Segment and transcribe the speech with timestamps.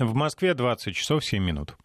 [0.00, 1.76] В Москве 20 часов 7 минут.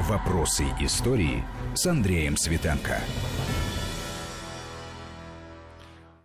[0.00, 1.42] Вопросы истории
[1.74, 2.98] с Андреем Светенко.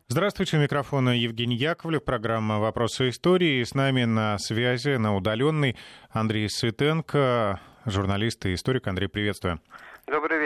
[0.09, 3.63] Здравствуйте, у микрофона Евгений Яковлев, программа «Вопросы истории».
[3.63, 5.77] С нами на связи, на удаленной
[6.09, 8.87] Андрей Светенко, журналист и историк.
[8.87, 9.61] Андрей, приветствую.
[10.05, 10.37] Добрый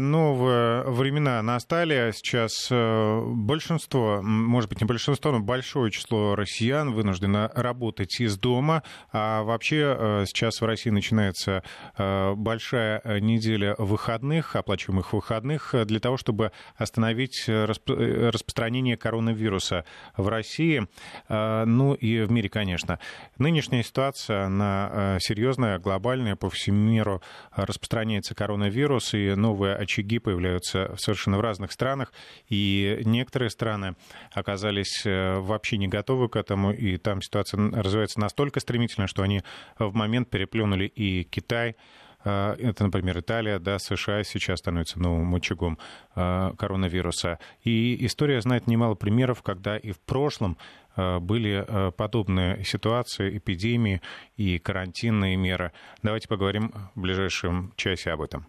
[0.00, 2.12] новые времена настали.
[2.14, 8.82] Сейчас э, большинство, может быть, не большинство, но большое число россиян вынуждено работать из дома.
[9.12, 11.62] А вообще э, сейчас в России начинается
[11.96, 19.84] э, большая неделя выходных, оплачиваемых выходных, для того, чтобы остановить распространение коронавируса
[20.16, 20.86] в России,
[21.28, 22.98] ну и в мире, конечно.
[23.38, 27.22] Нынешняя ситуация, она серьезная, глобальная, по всему миру
[27.52, 32.12] распространяется коронавирус, и новые очаги появляются совершенно в разных странах,
[32.48, 33.96] и некоторые страны
[34.32, 39.42] оказались э, вообще не готовы к этому, и там ситуация развивается настолько стремительно, что они
[39.78, 41.76] в момент переплюнули и Китай,
[42.24, 45.78] э, это, например, Италия, да, США сейчас становится новым очагом
[46.14, 47.38] э, коронавируса.
[47.62, 50.56] И история знает немало примеров, когда и в прошлом
[50.96, 54.00] были подобные ситуации, эпидемии
[54.36, 55.72] и карантинные меры.
[56.04, 58.46] Давайте поговорим в ближайшем часе об этом.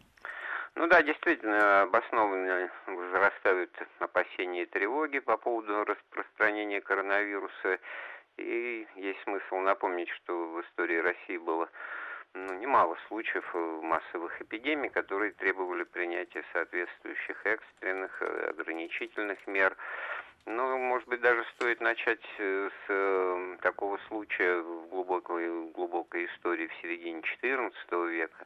[0.76, 7.80] Ну да, действительно, обоснованно возрастают опасения и тревоги по поводу распространения коронавируса.
[8.38, 11.70] И есть смысл напомнить, что в истории России было
[12.34, 19.78] ну, немало случаев массовых эпидемий, которые требовали принятия соответствующих экстренных э, ограничительных мер.
[20.46, 26.68] Ну, может быть, даже стоит начать э, с э, такого случая в глубокой, глубокой истории
[26.68, 28.46] в середине XIV века,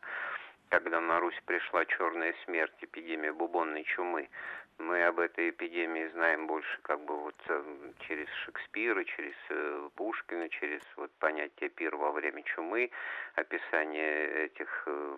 [0.69, 4.29] когда на Русь пришла черная смерть, эпидемия бубонной чумы.
[4.77, 10.47] Мы об этой эпидемии знаем больше как бы вот э, через Шекспира, через э, Пушкина,
[10.47, 12.89] через вот понятие пир во время чумы,
[13.35, 15.17] описание этих э,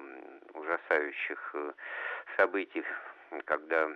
[0.54, 1.56] ужасающих
[2.38, 2.84] событий,
[3.46, 3.88] когда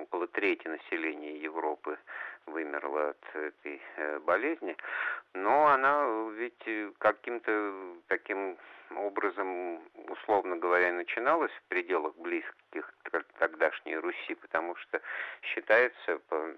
[0.00, 1.98] около трети населения Европы
[2.46, 3.82] вымерла от этой
[4.20, 4.76] болезни,
[5.34, 8.56] но она ведь каким-то таким
[8.98, 12.92] образом, условно говоря, начиналось в пределах близких
[13.38, 15.00] тогдашней Руси, потому что
[15.42, 16.54] считается, по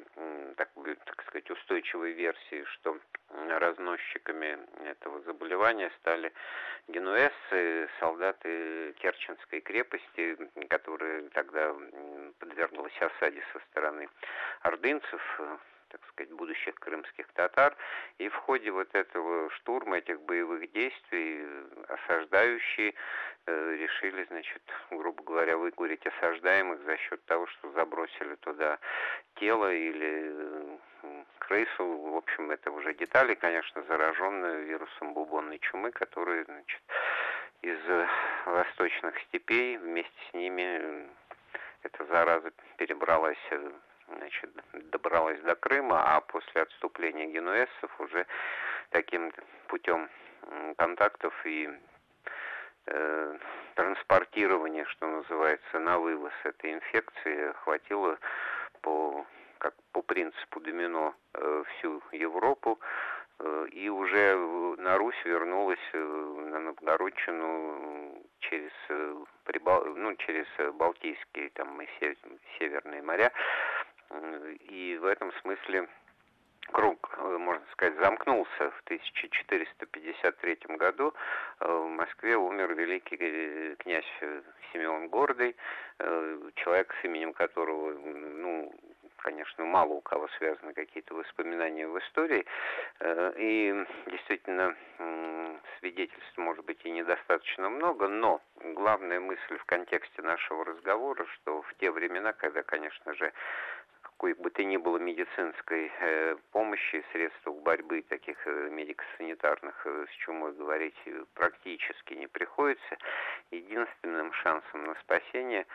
[0.57, 0.71] так,
[1.05, 2.99] так сказать, устойчивой версии, что
[3.31, 6.33] разносчиками этого заболевания стали
[6.89, 10.39] генуэзцы, солдаты Керченской крепости,
[10.69, 11.75] которые тогда
[12.39, 14.09] подверглась осаде со стороны
[14.63, 15.41] ордынцев,
[15.89, 17.77] так сказать, будущих крымских татар.
[18.19, 21.46] И в ходе вот этого штурма, этих боевых действий,
[21.89, 22.95] осаждающие
[23.47, 28.79] э, решили, значит, грубо говоря, выкурить осаждаемых за счет того, что забросили туда
[29.37, 30.77] тело или э,
[31.39, 31.85] крысу.
[31.85, 36.83] В общем, это уже детали, конечно, зараженные вирусом бубонной чумы, которые, значит,
[37.63, 37.79] из
[38.45, 41.07] восточных степей вместе с ними э,
[41.83, 43.71] эта зараза перебралась э,
[44.19, 44.51] значит,
[44.91, 48.27] добралась до Крыма, а после отступления генуэзцев уже
[48.91, 49.33] таким
[49.69, 50.09] путем
[50.77, 51.71] контактов и
[52.87, 53.39] э,
[53.75, 58.19] транспортирования, что называется, на вывоз этой инфекции хватило
[58.81, 59.27] по
[59.59, 62.79] как по принципу домино э, всю Европу,
[63.39, 64.37] э, и уже
[64.79, 68.73] на Русь вернулась э, на Новгородчину через,
[69.45, 69.85] Прибал...
[69.85, 71.89] ну, через Балтийские там, и
[72.59, 73.33] Северные моря,
[74.61, 75.89] и в этом смысле
[76.73, 81.15] круг, э, можно сказать, замкнулся в 1453 году.
[81.61, 84.05] Э, в Москве умер великий э, князь
[84.73, 85.57] Симеон Гордый,
[86.57, 88.75] человек, с именем которого, ну,
[89.17, 92.45] конечно, мало у кого связаны какие-то воспоминания в истории.
[93.39, 94.77] И действительно,
[95.79, 101.75] свидетельств, может быть, и недостаточно много, но главная мысль в контексте нашего разговора, что в
[101.77, 103.33] те времена, когда, конечно же,
[104.17, 110.15] какой бы то ни было медицинской э, помощи, средств борьбы таких э, медико-санитарных э, с
[110.25, 110.97] чумой говорить
[111.35, 112.97] практически не приходится.
[113.51, 115.67] Единственным шансом на спасение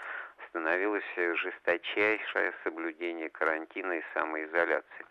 [0.50, 5.06] становилось жесточайшее соблюдение карантина и самоизоляции.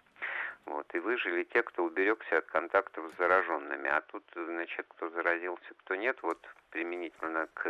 [0.66, 3.88] Вот, и выжили те, кто уберегся от контактов с зараженными.
[3.88, 6.38] А тут, значит, кто заразился, кто нет, вот
[6.70, 7.62] применительно к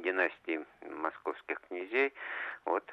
[0.00, 2.12] династии московских князей,
[2.64, 2.84] вот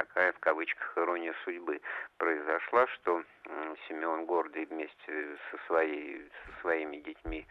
[0.00, 1.80] такая в кавычках ирония судьбы
[2.16, 3.22] произошла, что
[3.86, 7.46] Симеон Гордый вместе со, своей, со своими детьми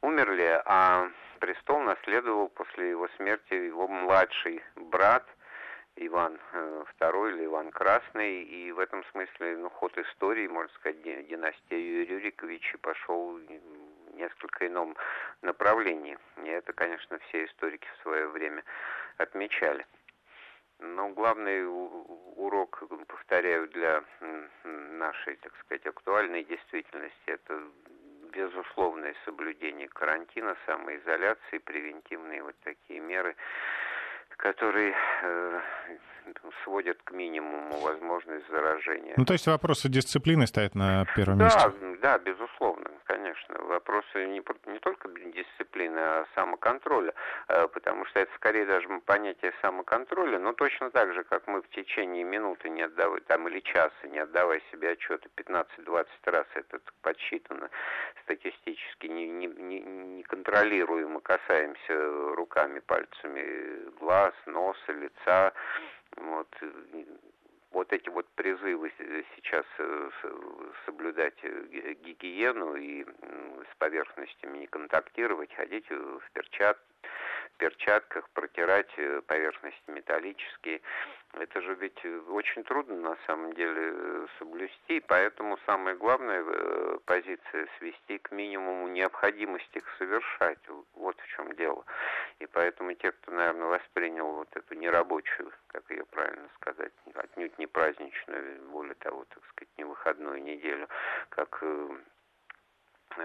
[0.00, 1.10] умерли, а
[1.40, 5.26] престол наследовал после его смерти его младший брат
[5.96, 6.38] Иван
[6.98, 12.78] II или Иван Красный, и в этом смысле ну, ход истории, можно сказать, династия Рюриковичей
[12.78, 13.38] пошел
[14.14, 14.96] несколько ином
[15.42, 16.16] направлении.
[16.42, 18.64] И это, конечно, все историки в свое время
[19.18, 19.84] отмечали.
[20.82, 21.64] Но главный
[22.36, 24.02] урок, повторяю, для
[24.64, 27.62] нашей, так сказать, актуальной действительности, это
[28.32, 33.36] безусловное соблюдение карантина, самоизоляции, превентивные вот такие меры,
[34.36, 35.60] которые э,
[36.64, 39.14] сводят к минимуму возможность заражения.
[39.16, 41.72] Ну, то есть вопросы дисциплины стоят на первом да, месте?
[42.00, 43.56] Да, безусловно, конечно.
[43.64, 47.14] Вопросы не, не только дисциплины, а самоконтроля,
[47.48, 51.68] э, потому что это скорее даже понятие самоконтроля, но точно так же, как мы в
[51.70, 57.70] течение минуты не отдавая, там, или часа, не отдавая себе отчета 15-20 раз это подсчитано
[58.24, 60.22] статистически, не, не, не, не
[61.22, 65.52] касаемся руками, пальцами глаз, носа, лица,
[66.16, 66.48] вот,
[67.70, 68.92] вот эти вот призывы
[69.36, 70.10] сейчас э,
[70.84, 76.86] соблюдать э, гигиену и с поверхностями не контактировать, ходить в перчатках,
[77.62, 80.80] перчатках, протирать э, поверхности металлические.
[81.34, 86.42] Это же ведь э, очень трудно на самом деле э, соблюсти, поэтому самая главная
[87.04, 90.58] позиция свести к минимуму необходимость их совершать.
[90.94, 91.84] Вот в чем дело.
[92.40, 97.68] И поэтому те, кто, наверное, воспринял вот эту нерабочую, как ее правильно сказать, отнюдь не
[97.68, 100.88] праздничную, более того, так сказать, не выходную неделю,
[101.28, 101.62] как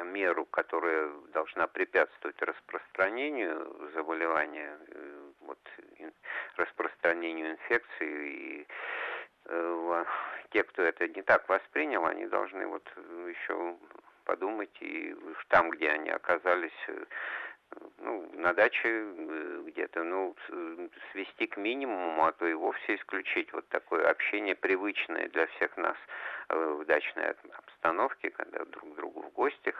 [0.03, 5.59] меру, которая должна препятствовать распространению заболевания, э, вот,
[6.55, 8.29] распространению инфекции.
[8.29, 8.67] И
[9.45, 10.05] э,
[10.51, 12.87] те, кто это не так воспринял, они должны вот
[13.27, 13.77] еще
[14.27, 15.15] подумать и
[15.47, 17.05] там, где они оказались, э,
[17.99, 20.35] ну, на даче э, где-то, ну,
[21.11, 25.97] свести к минимуму, а то и вовсе исключить вот такое общение привычное для всех нас
[26.49, 29.71] э, в дачной обстановке, когда друг к другу в гости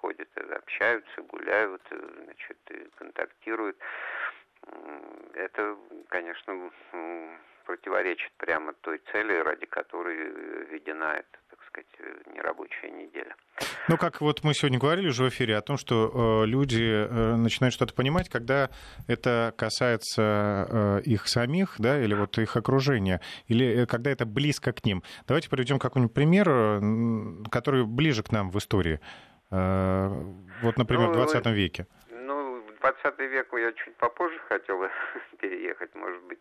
[0.00, 2.58] ходят, общаются, гуляют, э, значит,
[2.96, 3.76] контактируют.
[5.34, 5.76] Это,
[6.08, 6.70] конечно,
[7.66, 11.43] противоречит прямо той цели, ради которой введена эта
[11.74, 13.34] сказать, э, нерабочая неделя.
[13.88, 17.36] Ну, как вот мы сегодня говорили уже в эфире о том, что э, люди э,
[17.36, 18.70] начинают что-то понимать, когда
[19.08, 24.72] это касается э, их самих, да, или вот их окружения, или э, когда это близко
[24.72, 25.02] к ним.
[25.26, 26.44] Давайте приведем какой-нибудь пример,
[27.50, 29.00] который ближе к нам в истории.
[29.50, 30.08] Э,
[30.62, 31.86] вот, например, ну, в 20 веке.
[32.10, 34.80] Ну, в 20 век я чуть попозже хотел
[35.38, 36.40] переехать, может быть,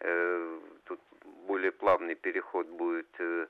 [0.00, 1.00] э, тут
[1.46, 3.46] более плавный переход будет э,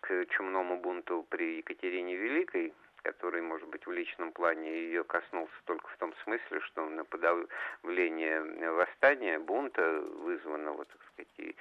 [0.00, 2.72] к чумному бунту при Екатерине Великой,
[3.02, 8.42] который, может быть, в личном плане ее коснулся только в том смысле, что на подавление
[8.70, 11.56] восстания, бунта, вызванного, так сказать,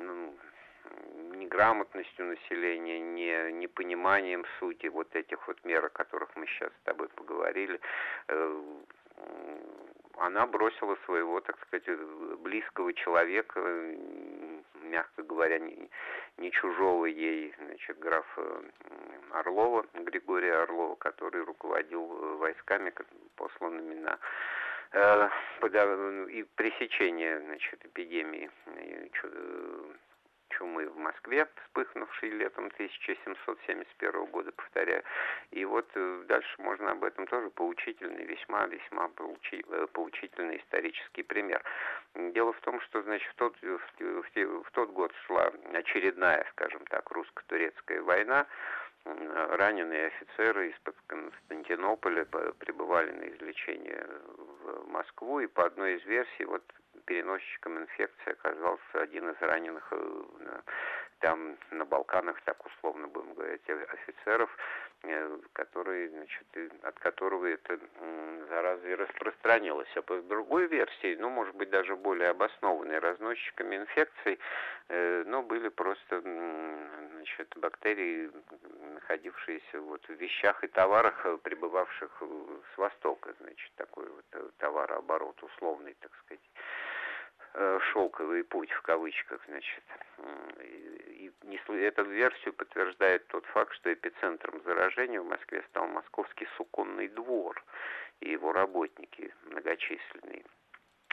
[0.00, 0.34] ну,
[1.34, 7.08] неграмотностью населения, не, непониманием сути вот этих вот мер, о которых мы сейчас с тобой
[7.08, 7.80] поговорили,
[8.28, 8.62] э,
[10.20, 11.86] она бросила своего, так сказать,
[12.40, 13.60] близкого человека,
[14.82, 15.90] мягко говоря, не,
[16.38, 18.62] не чужого ей, значит, графа
[19.32, 22.92] Орлова, Григория Орлова, который руководил войсками,
[23.36, 24.18] посланными на
[24.92, 25.28] э,
[26.30, 28.50] и пресечение, значит, эпидемии
[30.68, 35.02] э, чумы в Москве, вспыхнувшей летом 1771 года, повторяю.
[35.50, 41.62] И вот э, дальше можно об этом тоже поучительный, весьма-весьма э, поучительный исторический пример.
[42.14, 47.10] Дело в том, что, значит, в тот, в, в тот год шла очередная, скажем так,
[47.10, 48.46] русско-турецкая война,
[49.04, 50.74] раненые офицеры из
[51.06, 52.26] Константинополя
[52.58, 54.06] прибывали на излечение
[54.36, 56.62] в Москву, и по одной из версий, вот
[57.08, 60.60] переносчиком инфекции оказался один из раненых э,
[61.20, 64.50] там на Балканах, так условно будем говорить, офицеров,
[65.04, 66.46] э, который, значит,
[66.82, 67.78] от которого это
[68.50, 69.88] зараза и распространилась.
[69.96, 74.38] А по другой версии, ну, может быть, даже более обоснованной, разносчиками инфекций,
[74.88, 78.30] э, но были просто, значит, бактерии,
[78.94, 82.22] находившиеся вот в вещах и товарах, прибывавших
[82.74, 86.40] с Востока, значит, такой вот товарооборот условный, так сказать.
[87.54, 89.84] Э, шелковый путь в кавычках, значит.
[90.60, 97.08] И, и эту версию подтверждает тот факт, что эпицентром заражения в Москве стал московский суконный
[97.08, 97.62] двор
[98.20, 100.44] и его работники многочисленные.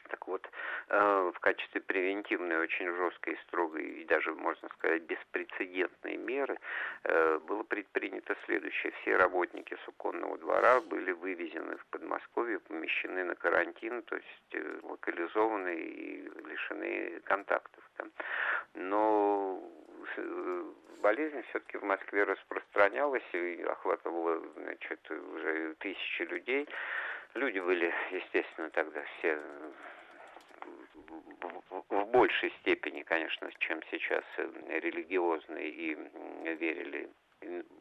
[0.09, 0.47] Так вот,
[0.89, 6.57] э, в качестве превентивной, очень жесткой и строгой, и даже, можно сказать, беспрецедентной меры
[7.03, 8.93] э, было предпринято следующее.
[9.01, 15.75] Все работники суконного двора были вывезены в Подмосковье, помещены на карантин, то есть э, локализованы
[15.75, 17.83] и лишены контактов.
[18.73, 19.61] Но
[21.01, 26.67] болезнь все-таки в Москве распространялась и охватывала значит, уже тысячи людей.
[27.35, 29.39] Люди были, естественно, тогда все
[31.89, 35.97] в большей степени, конечно, чем сейчас э, религиозные и
[36.55, 37.09] верили.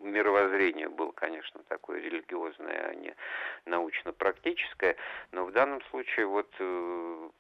[0.01, 3.15] Мировоззрение было, конечно, такое религиозное, а не
[3.65, 4.97] научно-практическое,
[5.33, 7.31] но в данном случае вот э,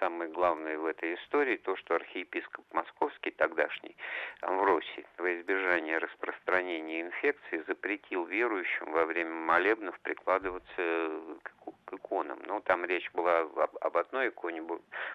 [0.00, 3.96] самое главное в этой истории то, что архиепископ Московский тогдашний
[4.40, 12.38] Амвросий во избежание распространения инфекции запретил верующим во время молебнов прикладываться к к иконам.
[12.46, 14.62] Но там речь была об, об одной иконе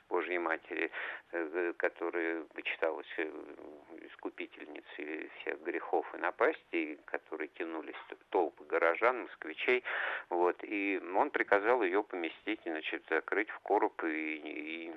[0.09, 0.91] Божьей Матери,
[1.31, 3.31] э, которая почиталась э,
[4.01, 7.95] искупительницей всех грехов и напастей, которые тянулись
[8.29, 9.83] толпы горожан, москвичей.
[10.29, 14.93] Вот, и он приказал ее поместить, значит, закрыть в короб и, и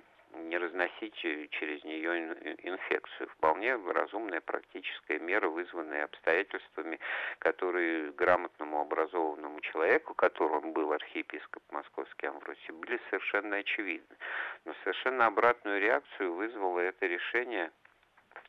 [0.49, 3.29] не разносить через нее инфекцию.
[3.31, 6.99] Вполне разумная практическая мера, вызванная обстоятельствами,
[7.39, 14.17] которые грамотному образованному человеку, которым был архиепископ Московский Амвросий, были совершенно очевидны.
[14.65, 17.71] Но совершенно обратную реакцию вызвало это решение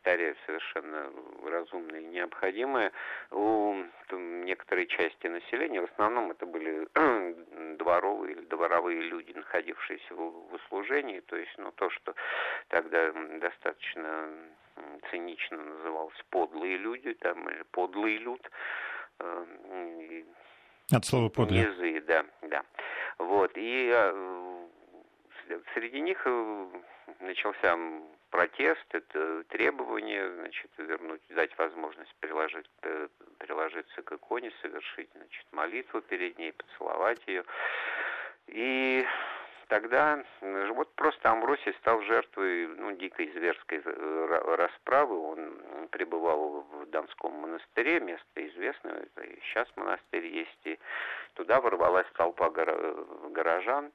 [0.07, 1.11] повторяю, совершенно
[1.43, 2.93] разумное и необходимое
[3.31, 3.75] у
[4.11, 5.81] некоторой части населения.
[5.81, 6.87] В основном это были
[7.77, 11.19] дворовые или дворовые люди, находившиеся в, в услужении.
[11.19, 12.15] То есть, ну, то, что
[12.69, 14.29] тогда достаточно
[15.11, 18.49] цинично называлось подлые люди, там, или подлый люд.
[19.19, 19.45] Э,
[20.93, 21.65] От слова подлый.
[21.65, 22.63] Низы, да, да.
[23.17, 24.67] Вот, и э,
[25.73, 26.65] среди них э,
[27.19, 27.77] начался
[28.29, 33.07] протест, это требование, значит, вернуть, дать возможность приложить, э,
[33.39, 37.43] приложиться к иконе, совершить, значит, молитву перед ней, поцеловать ее.
[38.47, 39.05] И
[39.67, 45.17] тогда вот просто Амвросий стал жертвой ну, дикой зверской э, расправы.
[45.19, 50.79] Он пребывал в Донском монастыре, место известное, и сейчас монастырь есть, и
[51.33, 53.91] туда ворвалась толпа горожан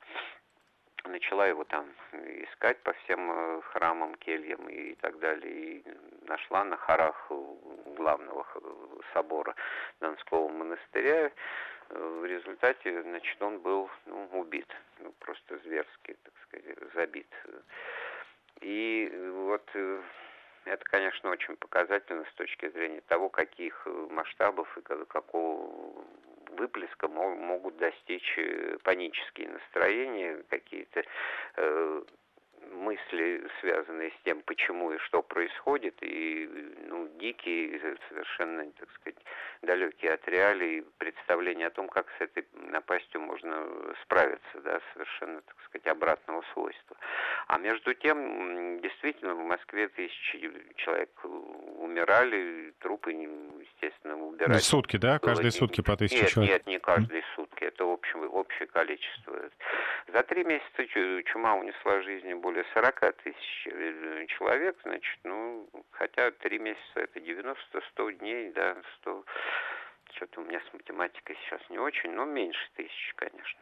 [1.04, 5.85] начала его там искать по всем э, храмам, кельям и так далее, и
[6.26, 7.30] нашла на хорах
[7.97, 8.47] главного
[9.12, 9.54] собора
[10.00, 11.30] Донского монастыря.
[11.88, 14.68] В результате, значит, он был ну, убит,
[15.00, 17.28] ну, просто зверски, так сказать, забит.
[18.61, 20.02] И вот э,
[20.64, 26.04] это, конечно, очень показательно с точки зрения того, каких масштабов и какого
[26.56, 31.02] выплеска могут достичь э, панические настроения, какие-то.
[31.56, 32.02] Э,
[32.73, 36.49] мысли, связанные с тем, почему и что происходит, и
[36.88, 39.19] ну, дикие, совершенно, так сказать,
[39.62, 43.67] далекие от реалий представления о том, как с этой напастью можно
[44.02, 46.97] справиться, да, совершенно, так сказать, обратного свойства.
[47.47, 54.59] А между тем, действительно, в Москве тысячи человек умирали, трупы, естественно, убирали.
[54.59, 55.19] Сутки, да?
[55.19, 56.52] Каждые сутки по тысяче нет, человек?
[56.52, 59.38] Нет, не каждые сутки, это общее, общее количество.
[60.12, 60.87] За три месяца
[61.26, 68.12] чума унесла жизни более 40 тысяч э, человек, значит, ну, хотя три месяца это 90-100
[68.19, 69.25] дней, да, 100
[70.14, 73.61] что-то у меня с математикой сейчас не очень, но меньше тысячи, конечно,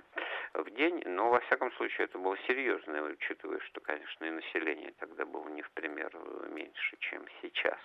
[0.55, 1.03] в день.
[1.07, 5.63] Но, во всяком случае, это было серьезно, учитывая, что, конечно, и население тогда было не
[5.63, 6.11] в пример
[6.51, 7.79] меньше, чем сейчас.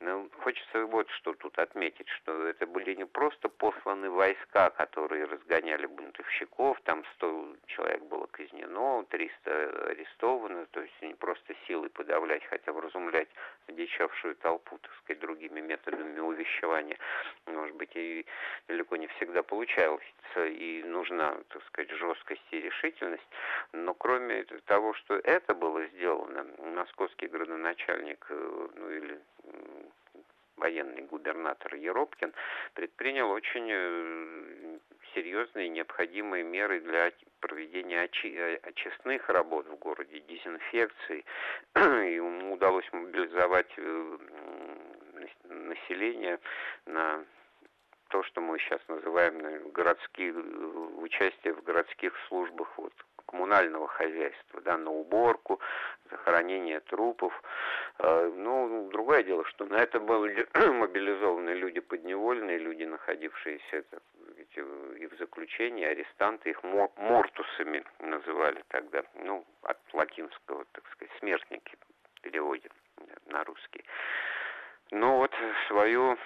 [0.00, 5.86] Но хочется вот что тут отметить, что это были не просто посланы войска, которые разгоняли
[5.86, 12.72] бунтовщиков, там 100 человек было казнено, 300 арестовано, то есть не просто силой подавлять, хотя
[12.72, 13.28] вразумлять
[13.68, 16.98] одичавшую толпу, так сказать, другими методами увещевания,
[17.46, 18.03] может быть, и
[18.68, 20.04] далеко не всегда получалось,
[20.36, 23.28] и нужна, так сказать, жесткость и решительность.
[23.72, 29.20] Но кроме того, что это было сделано, московский градоначальник, э, ну или
[30.56, 32.32] военный губернатор Еропкин
[32.74, 34.78] предпринял очень э,
[35.14, 41.24] серьезные необходимые меры для проведения очи очистных работ в городе, дезинфекции.
[41.76, 44.18] И ему удалось мобилизовать э,
[45.48, 46.38] население
[46.86, 47.24] на
[48.08, 50.32] то, что мы сейчас называем ну, городские,
[50.98, 52.92] участие в городских службах вот,
[53.26, 55.60] коммунального хозяйства, да, на уборку,
[56.10, 57.32] захоронение трупов.
[57.98, 64.02] А, ну, другое дело, что на это были мобилизованы люди подневольные, люди, находившиеся так,
[64.56, 71.76] э, и в заключении арестанты их мортусами называли тогда, ну, от латинского, так сказать, смертники
[72.16, 72.68] в переводе
[73.26, 73.84] на русский.
[74.90, 75.32] Но вот
[75.68, 76.16] свою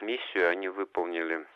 [0.00, 1.46] миссию они выполнили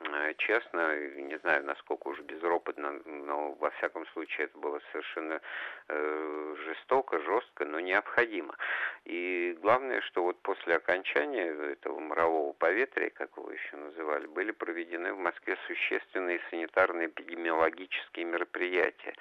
[0.00, 5.40] Э, честно, не знаю, насколько уже безропотно, но во всяком случае это было совершенно
[5.88, 8.54] э, жестоко, жестко, но необходимо.
[9.04, 15.12] И главное, что вот после окончания этого морового поветрия, как его еще называли, были проведены
[15.14, 19.14] в Москве существенные санитарно-эпидемиологические мероприятия.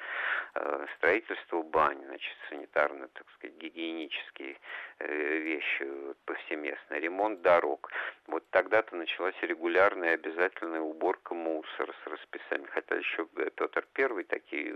[0.53, 4.57] Э, строительство бань, значит, санитарно, так сказать, гигиенические
[4.99, 5.87] э, вещи
[6.25, 7.91] повсеместно, ремонт дорог.
[8.27, 12.69] Вот тогда-то началась регулярная обязательная уборка мусора с расписанием.
[12.71, 13.25] Хотя еще
[13.55, 14.69] Петр Первый такие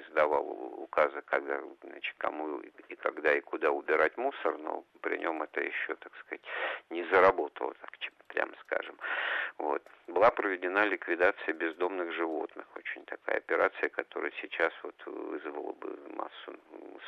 [0.00, 0.46] издавал
[0.82, 5.94] указы, когда, значит, кому и когда и куда убирать мусор, но при нем это еще,
[5.96, 6.42] так сказать,
[6.90, 7.98] не заработало, так
[8.28, 8.96] прямо скажем.
[9.58, 9.82] Вот.
[10.06, 12.66] Была проведена ликвидация бездомных животных.
[12.76, 16.54] Очень такая операция, которая сейчас вот вызвала бы массу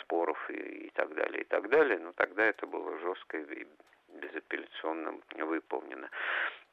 [0.01, 1.99] споров и, и так далее, и так далее.
[1.99, 3.67] Но тогда это было жестко и
[4.09, 6.11] безапелляционно выполнено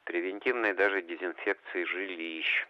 [0.08, 2.66] превентивной даже дезинфекции жилищ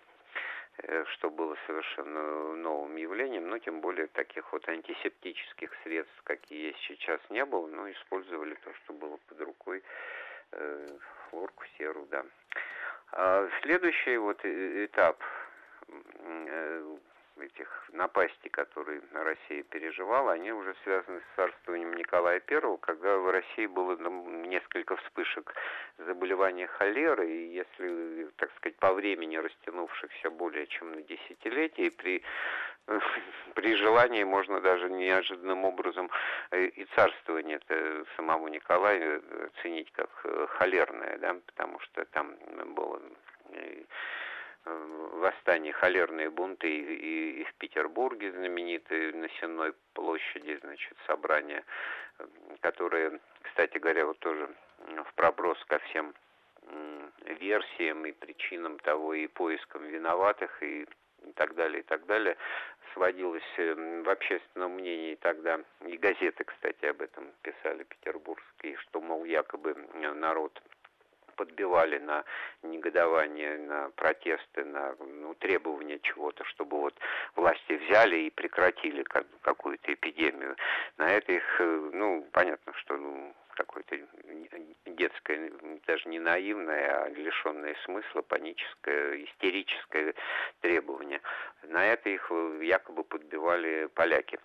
[0.79, 6.81] э, что было совершенно новым явлением, но тем более таких вот антисептических средств, какие есть
[6.89, 9.85] сейчас, не было, но использовали то, что было под рукой,
[11.31, 12.25] хлорку, серу, да.
[13.13, 15.23] А следующий вот э, этап
[17.41, 23.67] этих напастей, которые Россия переживала, они уже связаны с царствованием Николая I, когда в России
[23.67, 25.55] было ну, несколько вспышек
[25.99, 32.23] заболевания холеры, и если, так сказать, по времени растянувшихся более чем на десятилетие, при,
[33.55, 36.11] при желании можно даже неожиданным образом
[36.51, 42.37] э, и царствование это самого Николая оценить как э, холерное, да, потому что там
[42.75, 43.01] было
[43.51, 43.85] э,
[44.65, 51.65] восстания, холерные бунты и, и, и в Петербурге знаменитые на Сенной площади, значит, собрания,
[52.61, 56.13] которые, кстати говоря, вот тоже в проброс ко всем
[57.41, 60.87] версиям и причинам того и поискам виноватых и
[61.27, 62.37] и так далее, и так далее,
[62.99, 69.75] сводилось в общественном мнении тогда, и газеты, кстати, об этом писали петербургские, что, мол, якобы
[70.15, 70.61] народ
[71.37, 72.25] подбивали на
[72.65, 76.95] негодование, на протесты, на ну, требования чего-то, чтобы вот
[77.37, 79.05] власти взяли и прекратили
[79.43, 80.57] какую-то эпидемию.
[80.97, 83.97] На это их, э, ну, понятно, что ну, какое-то
[84.87, 85.51] детское,
[85.87, 90.15] даже не наивное, а лишенное смысла, паническое, истерическое
[90.61, 91.21] требование.
[91.65, 94.39] На это их э, якобы подбивали поляки.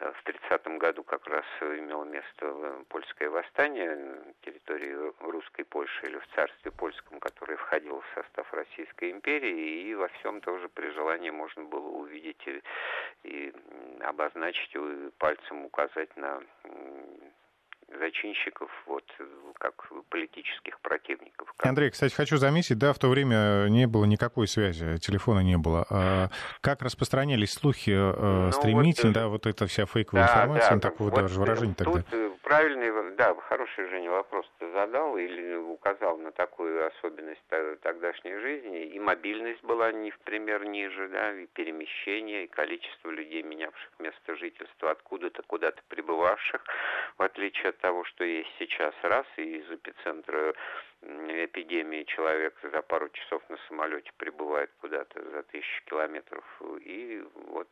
[0.00, 6.26] В 30 году как раз имело место польское восстание на территории русской Польши или в
[6.34, 11.64] царстве польском, которое входило в состав Российской империи, и во всем тоже при желании можно
[11.64, 12.62] было увидеть и,
[13.24, 13.52] и
[14.00, 14.74] обозначить,
[15.18, 16.42] пальцем указать на
[17.98, 19.04] зачинщиков, вот,
[19.58, 21.48] как политических противников.
[21.58, 25.86] Андрей, кстати, хочу заметить, да, в то время не было никакой связи, телефона не было.
[25.90, 30.74] А как распространялись слухи э, ну, стремительно, вот, да, вот эта вся фейковая да, информация,
[30.74, 32.30] да, такое вот даже выражение тут тогда.
[32.50, 37.46] Правильный, да, хороший, Женя, вопрос ты задал или указал на такую особенность
[37.80, 38.86] тогдашней жизни.
[38.86, 44.34] И мобильность была не в пример ниже, да, и перемещение, и количество людей, менявших место
[44.34, 46.60] жительства откуда-то, куда-то прибывавших,
[47.18, 50.52] в отличие от того, что есть сейчас, раз, и из эпицентра
[51.02, 56.44] эпидемии человек за пару часов на самолете прибывает куда-то за тысячи километров
[56.80, 57.68] и вот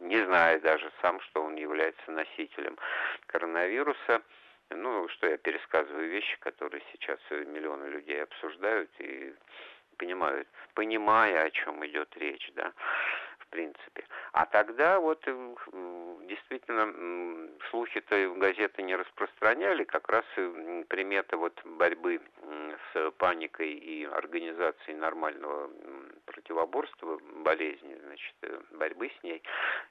[0.00, 2.76] не зная даже сам, что он является носителем
[3.26, 4.22] коронавируса,
[4.70, 9.34] ну, что я пересказываю вещи, которые сейчас миллионы людей обсуждают и
[9.96, 12.72] понимают, понимая, о чем идет речь, да
[13.54, 14.04] принципе.
[14.32, 15.54] А тогда вот э,
[16.26, 20.24] действительно слухи-то газеты не распространяли, как раз
[20.88, 22.20] примета вот борьбы
[22.92, 25.70] с паникой и организацией нормального
[26.26, 29.40] противоборства болезни, значит, э, борьбы с ней,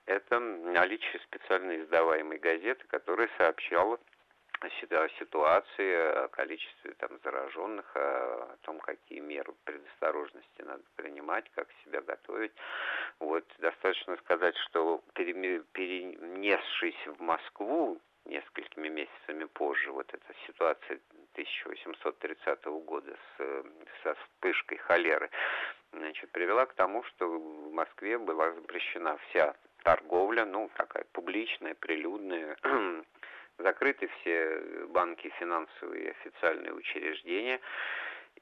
[0.08, 3.97] это наличие специально издаваемой газеты, которая сообщала
[4.97, 12.02] о ситуации, о количестве там, зараженных, о том, какие меры предосторожности надо принимать, как себя
[12.02, 12.54] готовить.
[13.19, 20.99] Вот достаточно сказать, что перенесшись в Москву несколькими месяцами позже, вот эта ситуация
[21.34, 23.63] 1830 года с,
[24.04, 25.30] со вспышкой холеры,
[25.91, 32.58] значит, привела к тому, что в Москве была запрещена вся торговля, ну, такая публичная, прилюдная,
[33.58, 37.60] закрыты все банки, финансовые официальные учреждения,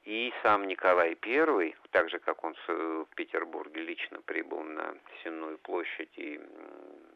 [0.04, 6.10] И сам Николай I, так же как он в Петербурге лично прибыл на Сенную площадь
[6.18, 6.40] и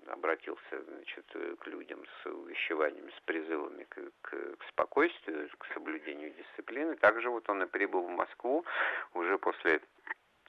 [0.06, 1.26] обратился значит,
[1.58, 7.48] к людям с увещеваниями, с призывами к, к, к спокойствию, к соблюдению дисциплины, также вот
[7.50, 8.64] он и прибыл в Москву.
[9.14, 9.80] Уже после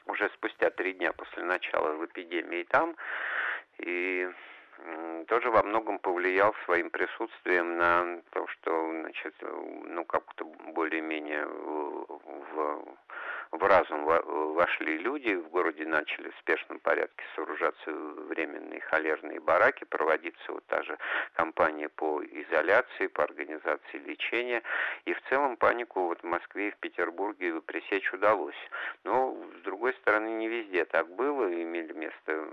[0.05, 2.95] уже спустя три дня после начала эпидемии там,
[3.79, 4.29] и
[5.27, 12.85] тоже во многом повлиял своим присутствием на то, что, значит, ну, как-то более-менее в,
[13.51, 20.51] в разум вошли люди, в городе начали в спешном порядке сооружаться временные холерные бараки, проводиться
[20.51, 20.97] вот та же
[21.33, 24.61] кампания по изоляции, по организации лечения,
[25.05, 28.55] и в целом панику вот в Москве и в Петербурге пресечь удалось.
[29.03, 32.47] Но, с другой стороны, не везде так было, имели место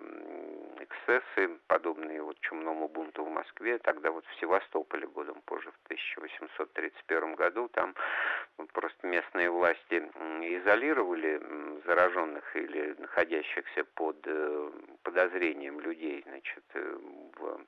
[0.78, 7.34] эксцессы, подобные вот чумному бунту в Москве, тогда вот в Севастополе годом позже, в 1831
[7.34, 7.94] году, там
[8.72, 10.02] просто местные власти
[10.42, 10.83] изолировали
[11.84, 14.70] зараженных или находящихся под э,
[15.02, 16.96] подозрением людей, значит, э,
[17.36, 17.60] в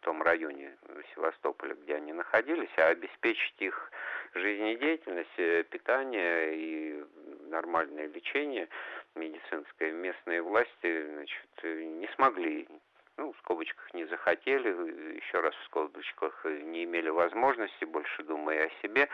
[0.00, 0.76] том районе
[1.14, 3.90] Севастополя, где они находились, а обеспечить их
[4.34, 7.04] жизнедеятельность, э, питание и
[7.48, 8.68] нормальное лечение
[9.14, 12.68] медицинское местные власти значит, не смогли
[13.16, 14.68] ну, в скобочках не захотели,
[15.16, 19.08] еще раз в скобочках не имели возможности, больше думая о себе.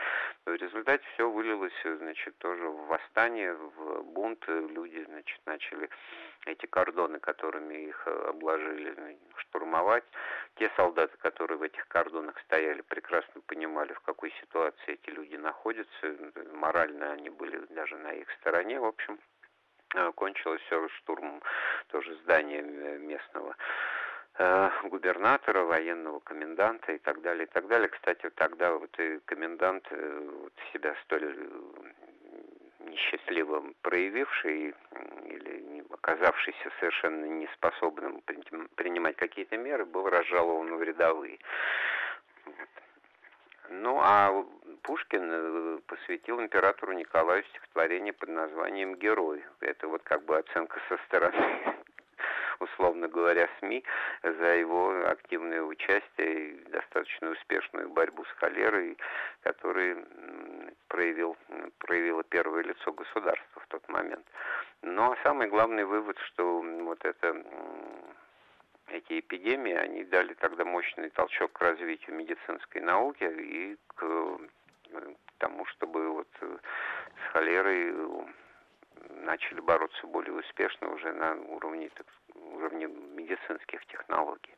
[0.45, 4.43] В результате все вылилось, значит, тоже в восстание, в бунт.
[4.47, 5.89] Люди, значит, начали
[6.45, 10.03] эти кордоны, которыми их обложили, штурмовать.
[10.55, 16.17] Те солдаты, которые в этих кордонах стояли, прекрасно понимали, в какой ситуации эти люди находятся.
[16.53, 18.79] Морально они были даже на их стороне.
[18.79, 19.32] В общем, Э,
[20.15, 21.41] кончилось все штурмом
[21.87, 23.55] тоже здания местного
[24.37, 27.87] э, губернатора, военного коменданта и так далее, и так далее.
[27.89, 31.35] Кстати, тогда вот и комендант э, вот себя столь
[32.79, 34.75] несчастливо проявивший
[35.25, 38.21] или оказавшийся совершенно неспособным
[38.75, 41.39] принимать какие-то меры, был разжалован в рядовые.
[43.81, 44.45] Ну, а
[44.83, 49.43] Пушкин э, посвятил императору Николаю стихотворение под названием «Герой».
[49.61, 51.35] Это вот как бы оценка со стороны
[52.59, 53.83] условно говоря, СМИ
[54.21, 58.95] за его активное участие и достаточно успешную борьбу с холерой,
[59.41, 60.05] который
[60.87, 61.35] проявил,
[61.79, 64.25] проявило первое лицо государства в тот момент.
[64.83, 67.43] Но самый главный вывод, что вот это
[68.93, 74.39] эти эпидемии, они дали тогда мощный толчок к развитию медицинской науки и к
[75.39, 76.57] тому, чтобы вот э,
[77.25, 78.25] с холерой э,
[79.25, 82.87] начали бороться более успешно уже на уровне, так, уровне
[83.23, 84.51] медицинских технологий.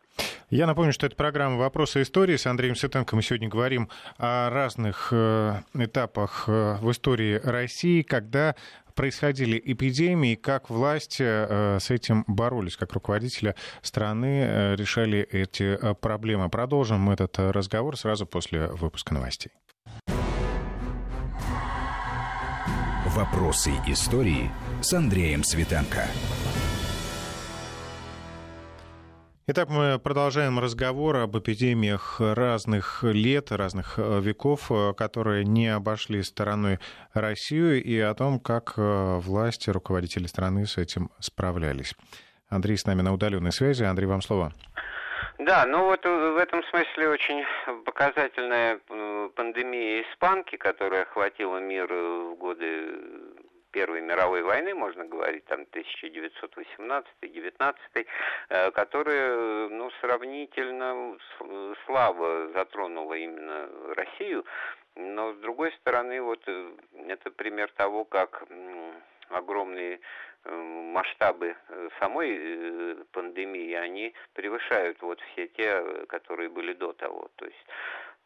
[0.50, 2.36] Я напомню, что это программа «Вопросы истории».
[2.36, 8.56] С Андреем Светенко мы сегодня говорим о разных э, этапах в истории России, когда
[8.96, 15.94] происходили эпидемии, как власти э, с этим боролись, как руководители страны э, решали эти э,
[15.94, 16.50] проблемы.
[16.50, 19.52] Продолжим этот разговор сразу после выпуска новостей.
[23.08, 24.50] Вопросы истории
[24.82, 26.06] с Андреем Светенко.
[29.48, 36.24] Итак, мы продолжаем разговор об эпидемиях разных лет, разных э, веков, э, которые не обошли
[36.24, 36.80] стороной
[37.14, 41.94] Россию, и о том, как э, власти, руководители страны с этим справлялись.
[42.50, 43.84] Андрей с нами на удаленной связи.
[43.84, 44.52] Андрей, вам слово.
[45.38, 47.44] Да, ну вот в этом смысле очень
[47.86, 48.80] показательная
[49.36, 53.35] пандемия испанки, которая охватила мир в годы
[53.76, 58.08] Первой мировой войны, можно говорить, там 1918-19,
[58.48, 61.18] э, которая, ну, сравнительно
[61.86, 64.46] слабо затронула именно Россию,
[64.96, 66.72] но с другой стороны, вот э,
[67.10, 68.46] это пример того, как
[69.28, 70.00] огромные
[70.46, 71.58] э, масштабы
[72.00, 77.30] самой пандемии, они превышают вот все те, которые были до того.
[77.36, 77.66] То есть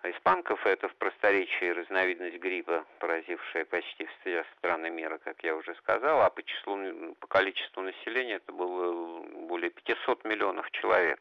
[0.04, 6.22] Испанков это в просторечии разновидность гриппа, поразившая почти все страны мира, как я уже сказал,
[6.22, 6.78] а по числу,
[7.20, 11.20] по количеству населения это было более 500 миллионов человек.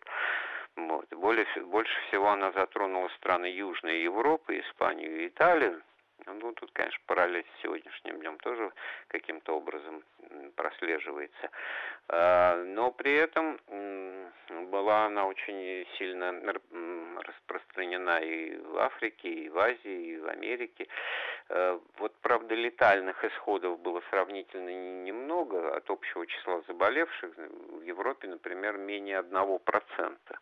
[0.77, 1.09] Вот.
[1.11, 5.83] Более, больше всего она затронула страны Южной Европы, Испанию и Италию.
[6.27, 8.73] Ну, тут, конечно, параллель с сегодняшним днем тоже
[9.09, 10.05] каким-то образом
[10.55, 11.51] прослеживается.
[12.09, 13.59] А, но при этом
[14.71, 16.33] была она очень сильно
[17.23, 20.87] распространена и в Африке, и в Азии, и в Америке.
[21.49, 27.37] А, вот, правда, летальных исходов было сравнительно немного от общего числа заболевших.
[27.37, 30.39] В Европе, например, менее одного процента.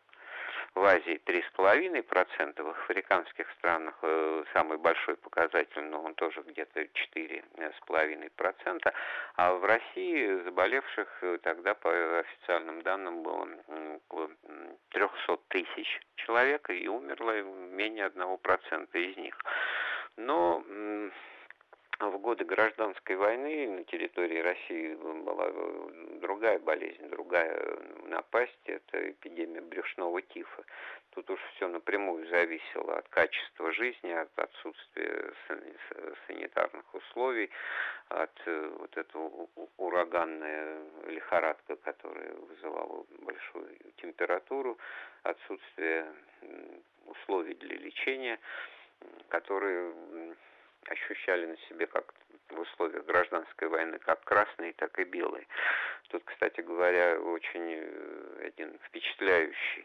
[0.77, 8.93] В Азии 3,5%, в африканских странах э, самый большой показатель, но он тоже где-то 4,5%,
[9.37, 13.49] а в России заболевших э, тогда по официальным данным было
[13.97, 14.31] около
[14.91, 19.35] 300 тысяч человек, и умерло менее 1% из них.
[20.19, 20.63] Но
[21.99, 25.51] в годы гражданской войны на территории России была
[26.21, 27.59] другая болезнь, другая
[28.05, 30.65] напасть, это эпидемия брюшного тифа.
[31.15, 35.33] Тут уж все напрямую зависело от качества жизни, от отсутствия
[36.27, 37.51] санитарных условий,
[38.09, 44.79] от э, вот этого ураганная лихорадка, которая вызывала большую температуру,
[45.23, 46.07] отсутствие
[47.07, 48.39] условий для лечения,
[49.29, 49.95] которые
[50.89, 52.15] ощущали на себе как
[52.49, 55.47] в условиях гражданской войны как красные, так и белые.
[56.09, 59.85] Тут, кстати говоря, очень э, один впечатляющий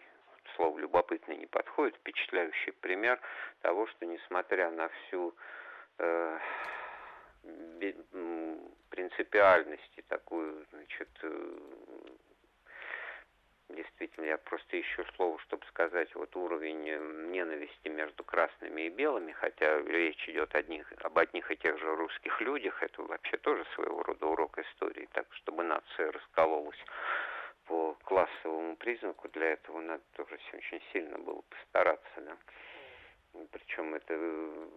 [0.55, 3.19] слово любопытный не подходит, впечатляющий пример
[3.61, 5.33] того, что несмотря на всю
[5.97, 6.39] э,
[8.89, 11.57] принципиальность и такую, значит, э,
[13.71, 16.97] действительно, я просто ищу слово, чтобы сказать вот уровень э,
[17.31, 22.39] ненависти между красными и белыми, хотя речь идет одних, об одних и тех же русских
[22.41, 26.83] людях, это вообще тоже своего рода урок истории, так чтобы нация раскололась
[27.65, 32.37] по классовому признаку, для этого надо тоже очень сильно было постараться, да.
[33.51, 34.67] Причем это э,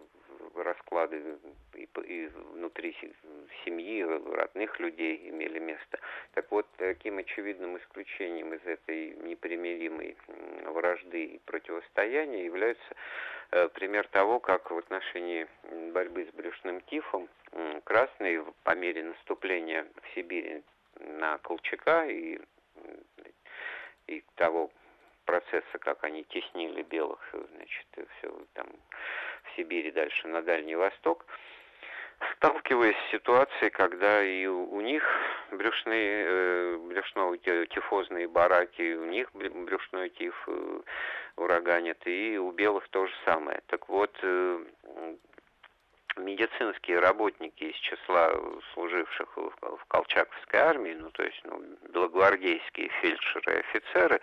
[0.55, 1.37] расклады
[1.73, 2.95] и, и внутри
[3.63, 5.99] семьи, родных людей имели место.
[6.33, 10.17] Так вот, таким очевидным исключением из этой непримиримой
[10.65, 12.95] вражды и противостояния является
[13.51, 15.47] э, пример того, как в отношении
[15.91, 17.29] борьбы с брюшным тифом
[17.83, 20.63] красные по мере наступления в Сибири
[20.99, 22.39] на Колчака и,
[24.07, 24.71] и того
[25.25, 28.67] процесса, как они теснили белых, значит, все там
[29.43, 31.25] в Сибири, дальше на Дальний Восток,
[32.37, 35.03] сталкиваясь с ситуацией, когда и у них
[35.51, 40.81] брюшные, э, брюшно-тифозные бараки, у них брюшной тиф э,
[41.35, 43.61] ураганит, и у белых то же самое.
[43.67, 44.65] Так вот, э,
[46.35, 48.33] медицинские работники из числа
[48.73, 51.61] служивших в Колчаковской армии, ну то есть ну,
[51.93, 54.19] белогвардейские фельдшеры и офицеры,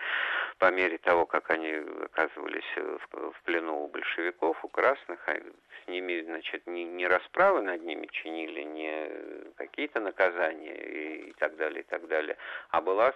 [0.59, 1.73] по мере того, как они
[2.05, 8.07] оказывались в, плену у большевиков, у красных, с ними, значит, не, не расправы над ними
[8.13, 12.37] чинили, не какие-то наказания и, и так далее, и так далее,
[12.71, 13.15] а была,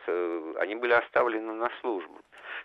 [0.59, 2.19] они были оставлены на службу,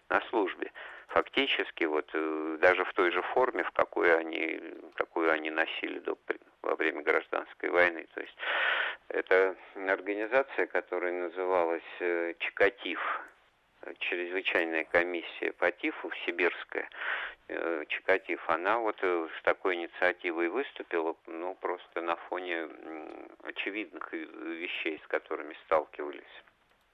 [0.09, 0.71] на службе
[1.13, 4.59] фактически вот э, даже в той же форме, в какой они,
[4.95, 6.17] какую они носили до,
[6.61, 8.07] во время гражданской войны.
[8.13, 8.37] То есть
[9.09, 12.99] это организация, которая называлась э, ЧКТИФ,
[13.99, 16.87] чрезвычайная комиссия по ТИФу сибирская,
[17.47, 22.67] э, Чикатив, она вот с такой инициативой выступила, ну, просто на фоне
[23.43, 26.43] очевидных вещей, с которыми сталкивались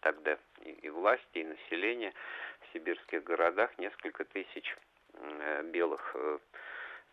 [0.01, 2.13] тогда и, и власти, и население
[2.61, 4.75] в сибирских городах несколько тысяч
[5.13, 6.37] э, белых э,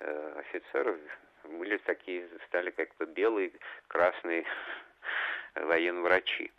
[0.01, 0.97] э, офицеров
[1.44, 3.53] были такие, стали как бы белые,
[3.88, 4.44] красные
[5.55, 6.51] военврачи.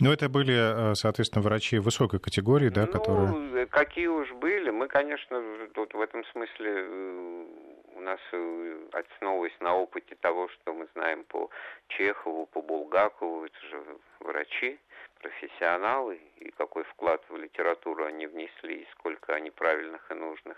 [0.00, 3.66] Ну, это были, соответственно, врачи высокой категории, да, ну, которые...
[3.66, 4.70] какие уж были.
[4.70, 6.82] Мы, конечно, тут в этом смысле
[7.94, 8.18] у нас,
[8.92, 11.48] основываясь на опыте того, что мы знаем по
[11.88, 13.84] Чехову, по Булгакову, это же
[14.20, 14.80] врачи,
[15.20, 20.56] профессионалы, и какой вклад в литературу они внесли, и сколько они правильных и нужных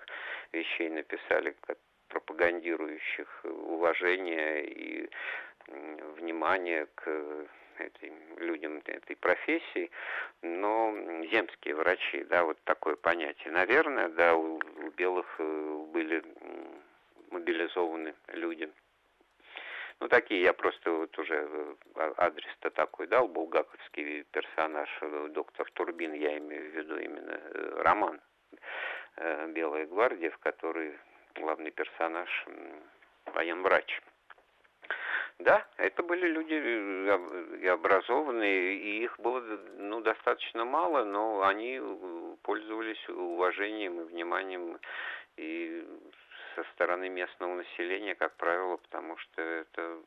[0.52, 5.10] вещей написали, как пропагандирующих уважение и
[6.16, 7.46] внимание к
[7.78, 9.90] этим людям этой профессии,
[10.42, 10.94] но
[11.30, 13.52] земские врачи, да, вот такое понятие.
[13.52, 16.22] Наверное, да, у, у белых э, были
[17.30, 18.70] мобилизованы люди
[20.02, 26.12] ну, такие я просто вот уже э, адрес-то такой дал, булгаковский персонаж, э, доктор Турбин,
[26.12, 28.20] я имею в виду именно э, роман
[29.50, 30.98] «Белая гвардия», в который
[31.36, 32.46] главный персонаж
[33.26, 34.00] военврач.
[35.38, 39.40] Да, это были люди и образованные, и их было
[39.76, 41.80] ну, достаточно мало, но они
[42.42, 44.78] пользовались уважением и вниманием
[45.36, 45.86] и
[46.54, 49.98] со стороны местного населения, как правило, потому что это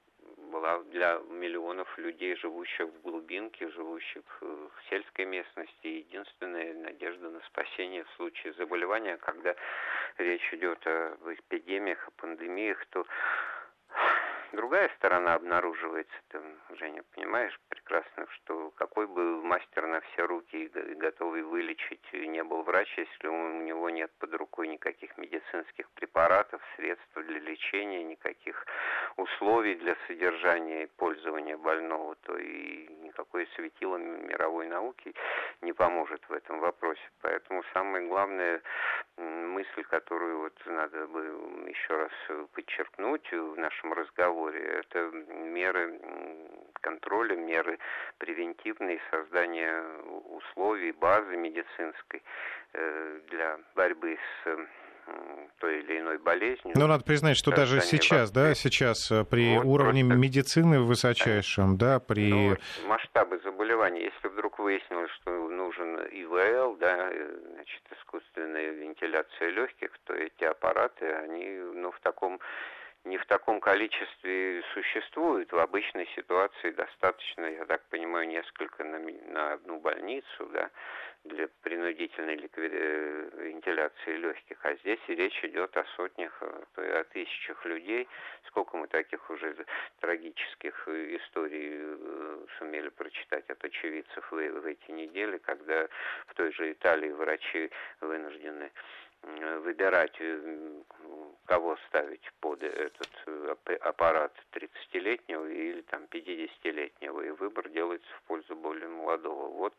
[0.51, 8.03] была для миллионов людей, живущих в глубинке, живущих в сельской местности, единственная надежда на спасение
[8.03, 9.55] в случае заболевания, когда
[10.17, 13.05] речь идет об эпидемиях, о пандемиях, то
[14.53, 16.15] другая сторона обнаруживается.
[16.29, 16.39] Ты,
[16.77, 22.63] Женя, понимаешь прекрасно, что какой бы мастер на все руки и готовый вылечить не был
[22.63, 28.65] врач, если у него нет под рукой никаких медицинских препаратов, средств для лечения, никаких
[29.17, 35.13] условий для содержания и пользования больного, то и никакое светило мировой науки
[35.61, 37.01] не поможет в этом вопросе.
[37.21, 38.61] Поэтому самая главная
[39.17, 41.21] мысль, которую вот надо бы
[41.67, 42.11] еще раз
[42.53, 45.99] подчеркнуть в нашем разговоре, это меры
[46.81, 47.79] контроля, меры
[48.17, 49.81] превентивные, создание
[50.29, 52.21] условий, базы медицинской
[52.73, 54.67] э, для борьбы с
[55.59, 56.73] той или иной болезнью.
[56.75, 60.19] Ну, надо признать, что даже сейчас, да, сейчас э, при вот уровне просто...
[60.19, 62.29] медицины высочайшем, да, при...
[62.29, 69.91] Ну, масштабы заболеваний, если вдруг выяснилось, что нужен ИВЛ, да, э, значит, искусственная вентиляция легких,
[70.05, 72.39] то эти аппараты, они, ну, в таком
[73.05, 75.51] не в таком количестве существуют.
[75.51, 80.69] В обычной ситуации достаточно, я так понимаю, несколько на, на одну больницу, да,
[81.23, 82.75] для принудительной ликвиди...
[82.77, 83.15] Э,
[83.65, 84.57] вентиляции легких.
[84.63, 88.07] А здесь речь идет о сотнях, э, о тысячах людей.
[88.47, 89.55] Сколько мы таких уже
[89.99, 95.87] трагических историй э, сумели прочитать от очевидцев в, в эти недели, когда
[96.27, 98.71] в той же Италии врачи вынуждены
[99.61, 100.17] выбирать,
[101.45, 103.09] кого ставить под этот
[103.81, 109.49] аппарат 30-летнего или там 50-летнего, и выбор делается в пользу более молодого.
[109.49, 109.75] Вот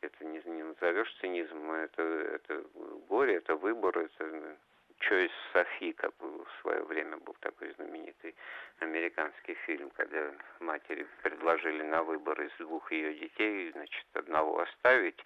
[0.00, 2.64] это не, не назовешь цинизмом, это, это
[3.08, 4.56] горе, это выбор, это
[5.00, 8.34] Choice Софи, как в свое время был такой знаменитый
[8.80, 15.18] американский фильм, когда матери предложили на выбор из двух ее детей, значит, одного оставить,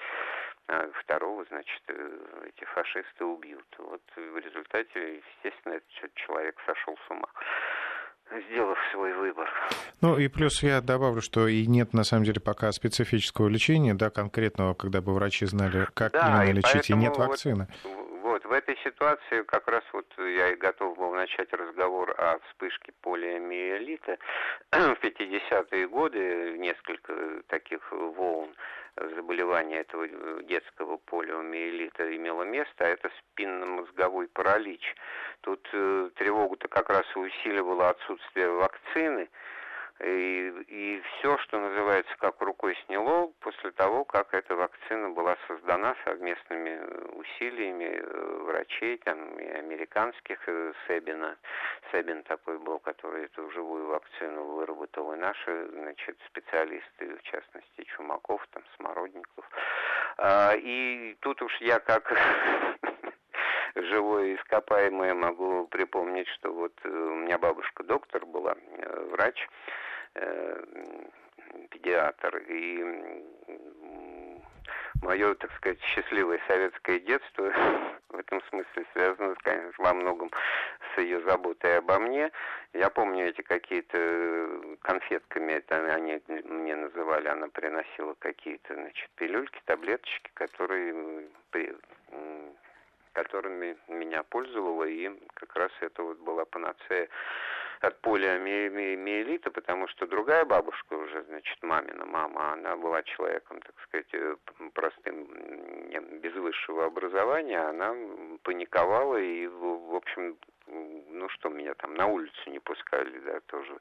[0.69, 3.67] а второго, значит, э, эти фашисты убьют.
[3.79, 7.29] Вот в результате, естественно, этот человек сошел с ума
[8.49, 9.51] сделав свой выбор.
[10.01, 14.11] Ну и плюс я добавлю, что и нет на самом деле пока специфического лечения, да,
[14.11, 17.67] конкретного, когда бы врачи знали, как да, именно и лечить, и нет вакцины.
[17.83, 22.39] Вот, вот, в этой ситуации как раз вот я и готов был начать разговор о
[22.49, 24.19] вспышке полиомиелита.
[24.71, 28.55] В 50-е годы несколько таких волн
[29.09, 30.07] заболевания этого
[30.43, 34.95] детского полиомиелита имело место, а это спинномозговой паралич.
[35.41, 39.29] Тут э, тревогу-то как раз усиливало отсутствие вакцины,
[40.03, 45.95] и, и все, что называется, как рукой сняло после того, как эта вакцина была создана
[46.05, 46.81] совместными
[47.17, 51.37] усилиями э, врачей, там, и американских, э, Себина.
[51.93, 58.47] Себин такой был, который эту живую вакцину выработал, и наши, значит, специалисты, в частности, Чумаков,
[58.53, 59.45] там, Смородников.
[60.17, 62.11] А, и тут уж я как
[63.75, 68.57] живое ископаемое могу припомнить, что вот э, у меня бабушка доктор была,
[69.11, 69.47] врач,
[70.15, 70.63] Э,
[71.71, 72.37] педиатр.
[72.49, 72.85] И
[75.03, 77.53] мое, так сказать, счастливое советское детство
[78.09, 80.31] в этом смысле связано, конечно, во многом
[80.95, 82.31] с ее заботой обо мне.
[82.73, 90.31] Я помню эти какие-то конфетками, это они мне называли, она приносила какие-то, значит, пилюльки, таблеточки,
[90.35, 91.29] которые
[93.13, 97.09] которыми меня пользовала, и как раз это вот была панацея
[97.81, 104.09] от полиомиелита, потому что другая бабушка уже, значит, мамина мама, она была человеком, так сказать,
[104.13, 104.37] э,
[104.75, 105.27] простым,
[106.21, 107.95] без высшего образования, она
[108.43, 113.77] паниковала и, в общем, ну что, меня там на улицу не пускали, да, тоже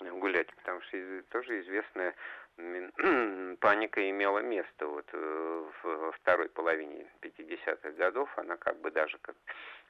[0.00, 2.14] гулять, потому что тоже известная
[3.60, 8.30] паника имела место вот э, во второй половине 50-х годов.
[8.36, 9.34] Она как бы даже как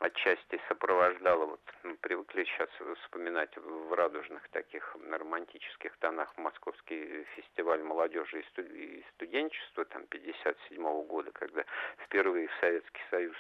[0.05, 2.69] отчасти сопровождала, вот мы привыкли сейчас
[3.05, 11.31] вспоминать в радужных таких романтических тонах московский фестиваль молодежи и студенчества там 57 -го года,
[11.33, 11.65] когда
[12.05, 13.37] впервые в Советский Союз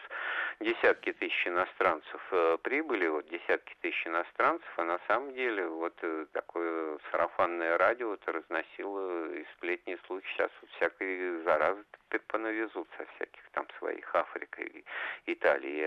[0.60, 6.26] десятки тысяч иностранцев э, прибыли, вот десятки тысяч иностранцев, а на самом деле вот э,
[6.32, 10.26] такое сарафанное радио это разносило и сплетни слухи.
[10.28, 11.84] Сейчас вот всякой заразы
[12.28, 14.84] понавезут со всяких там своих Африка и
[15.26, 15.84] Италии и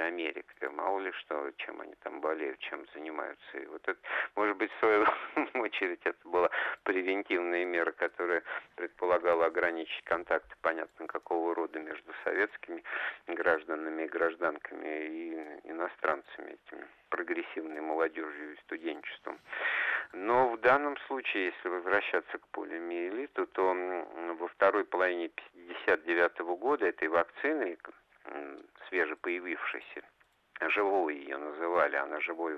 [0.67, 0.71] Америка.
[0.71, 3.57] Мало ли что, чем они там болеют, чем занимаются.
[3.57, 3.99] И вот это,
[4.35, 5.05] может быть, в свою
[5.55, 6.49] очередь это была
[6.83, 8.43] превентивная мера, которая
[8.75, 12.83] предполагала ограничить контакты, понятно, какого рода между советскими
[13.27, 19.39] гражданами и гражданками и иностранцами, этими прогрессивной молодежью и студенчеством.
[20.13, 23.75] Но в данном случае, если возвращаться к полиомиелиту, то
[24.39, 27.77] во второй половине 59 года этой вакцины,
[28.89, 30.03] свежепоявившейся,
[30.69, 32.53] живой ее называли, она живой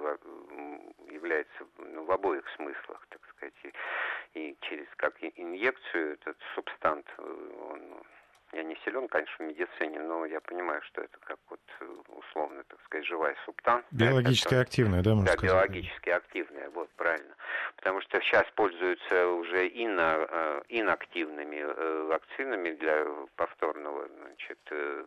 [1.07, 8.03] является ну, в обоих смыслах, так сказать, и, и через как инъекцию этот субстант, он
[8.51, 12.63] я не силен, конечно, в медицине, но я понимаю, что это как вот э, условно,
[12.67, 13.87] так сказать, живая субстанция.
[13.91, 15.51] Биологически это, активная, да, можно да, сказать?
[15.51, 17.35] биологически активная, вот, правильно.
[17.75, 24.59] Потому что сейчас пользуются уже ино, э, инактивными э, вакцинами для повторного, значит,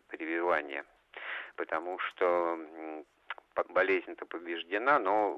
[0.08, 0.84] прививания,
[1.56, 2.58] потому что
[3.68, 5.36] болезнь-то побеждена, но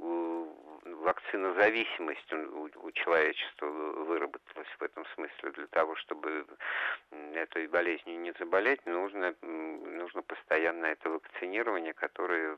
[0.84, 5.50] вакцинозависимость у, у человечества выработалась в этом смысле.
[5.52, 6.46] Для того, чтобы
[7.34, 12.56] этой болезнью не заболеть, нужно, нужно постоянно это вакцинирование, которое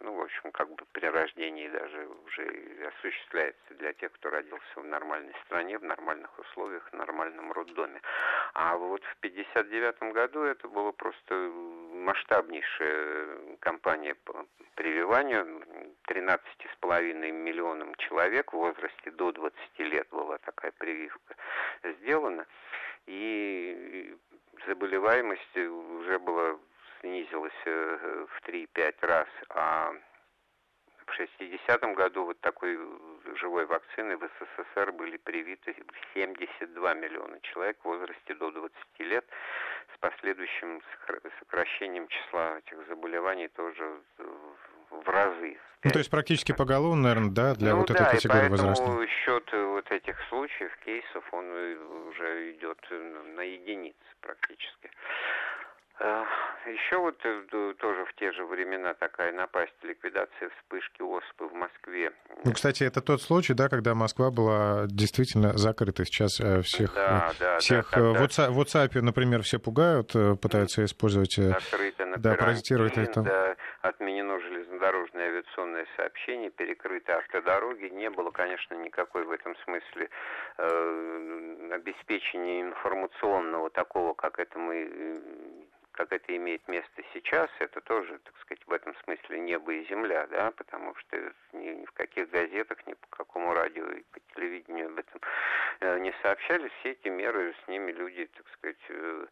[0.00, 4.84] ну, в общем, как бы при рождении даже уже осуществляется для тех, кто родился в
[4.84, 8.02] нормальной стране, в нормальных условиях, в нормальном роддоме.
[8.52, 14.14] А вот в 1959 году это было просто масштабнейшая кампания
[14.94, 15.44] прививанию.
[16.08, 21.34] 13,5 миллионам человек в возрасте до 20 лет была такая прививка
[21.82, 22.46] сделана.
[23.06, 24.16] И
[24.66, 26.56] заболеваемость уже была
[27.00, 29.94] снизилась э, в 3-5 раз, а
[31.06, 32.78] в 60-м году вот такой
[33.36, 35.74] живой вакцины в СССР были привиты
[36.14, 39.24] 72 миллиона человек в возрасте до 20 лет
[39.94, 40.80] с последующим
[41.40, 44.00] сокращением числа этих заболеваний тоже
[44.90, 45.58] в разы.
[45.82, 49.06] Ну, то есть практически поголовно, наверное, да, для ну, вот да, этой категории и возрастной?
[49.06, 51.44] счет вот этих случаев, кейсов, он
[52.08, 52.78] уже идет
[53.36, 54.90] на единицы практически.
[56.00, 56.24] Э,
[56.66, 62.12] Еще вот э, тоже в те же времена такая напасть, ликвидация вспышки оспы в Москве.
[62.44, 66.04] Ну, кстати, это тот случай, да, когда Москва была действительно закрыта.
[66.04, 72.06] Сейчас э, всех, да, да, всех да, в WhatsApp, например, все пугают, пытаются использовать, Закрыто
[72.06, 73.22] на да, паразитировать это.
[73.22, 77.86] Да, отменено железнодорожное авиационное сообщение, перекрыты автодороги.
[77.92, 80.08] Не было, конечно, никакой в этом смысле
[80.58, 85.24] э, обеспечения информационного такого, как это мы
[85.94, 90.26] как это имеет место сейчас, это тоже, так сказать, в этом смысле небо и земля,
[90.26, 91.16] да, потому что
[91.52, 95.20] ни, ни в каких газетах, ни по какому радио и по телевидению об этом
[95.80, 96.70] э, не сообщали.
[96.80, 99.26] Все эти меры, с ними люди, так сказать, э,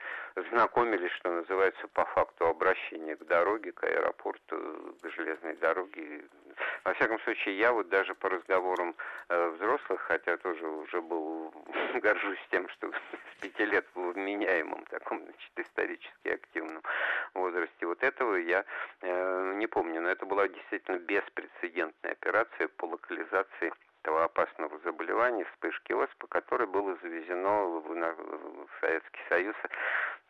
[0.51, 6.25] знакомились, что называется, по факту обращения к дороге, к аэропорту, к железной дороге.
[6.85, 8.95] Во всяком случае, я вот даже по разговорам
[9.29, 11.53] э, взрослых, хотя тоже уже был,
[12.03, 12.91] горжусь тем, что
[13.37, 16.83] с пяти лет был вменяемым таком, значит, исторически активном
[17.35, 17.87] возрасте.
[17.87, 18.65] Вот этого я
[19.01, 23.73] э, не помню, но это была действительно беспрецедентная операция по локализации
[24.03, 29.55] этого опасного заболевания, вспышки оспы, которое было завезено в, в Советский Союз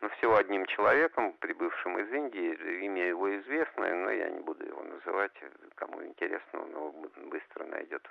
[0.01, 2.53] ну, всего одним человеком, прибывшим из Индии.
[2.85, 5.31] Имя его известное, но я не буду его называть.
[5.75, 6.91] Кому интересно, он его
[7.31, 8.05] быстро найдет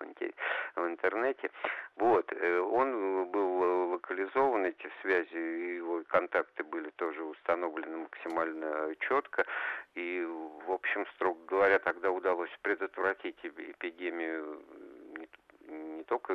[0.75, 1.51] в интернете.
[1.97, 2.33] Вот.
[2.33, 9.45] Э, он был локализован, эти связи, его контакты были тоже установлены максимально четко.
[9.95, 10.27] И,
[10.67, 14.63] в общем, строго говоря, тогда удалось предотвратить эпидемию
[16.03, 16.35] не только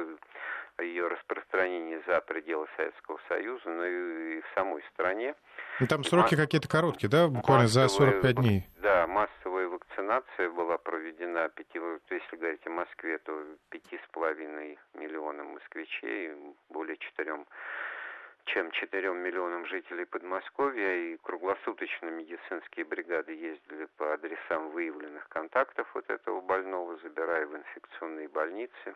[0.79, 5.35] ее распространение за пределы Советского Союза, но и в самой стране.
[5.79, 6.45] Ну, там сроки Масс...
[6.45, 8.69] какие-то короткие, да, буквально массовая, за 45 дней?
[8.77, 11.67] Да, массовая вакцинация была проведена, 5,
[12.09, 13.33] если говорить о Москве, то
[13.71, 16.31] 5,5 миллионам москвичей,
[16.69, 17.45] более 4
[18.45, 26.09] чем 4 миллионам жителей Подмосковья, и круглосуточно медицинские бригады ездили по адресам выявленных контактов вот
[26.09, 28.95] этого больного, забирая в инфекционные больницы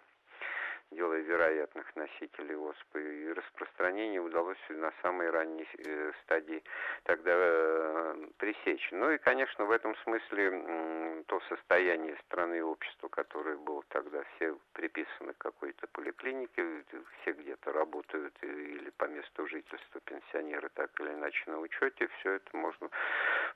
[0.91, 3.01] делая вероятных носителей оспы.
[3.01, 6.61] И распространение удалось на самой ранней э, стадии
[7.03, 8.89] тогда э, пресечь.
[8.91, 14.55] Ну и, конечно, в этом смысле то состояние страны и общества, которое было тогда, все
[14.73, 16.83] приписаны к какой-то поликлинике,
[17.21, 22.57] все где-то работают или по месту жительства пенсионеры так или иначе на учете, все это
[22.57, 22.89] можно...